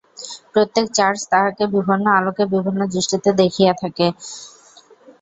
[0.53, 4.07] প্রত্যেক চার্চ তাঁহাকে বিভিন্ন আলোকে বিভিন্ন দৃষ্টিতে দেখিয়া থাকে।